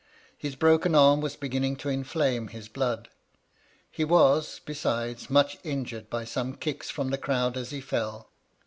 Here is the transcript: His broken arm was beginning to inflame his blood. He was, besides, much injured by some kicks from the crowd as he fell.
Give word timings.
His 0.35 0.55
broken 0.55 0.95
arm 0.95 1.21
was 1.21 1.35
beginning 1.35 1.75
to 1.75 1.89
inflame 1.89 2.47
his 2.47 2.67
blood. 2.67 3.07
He 3.91 4.03
was, 4.03 4.59
besides, 4.65 5.29
much 5.29 5.59
injured 5.63 6.09
by 6.09 6.25
some 6.25 6.55
kicks 6.55 6.89
from 6.89 7.11
the 7.11 7.19
crowd 7.19 7.55
as 7.55 7.69
he 7.69 7.81
fell. 7.81 8.31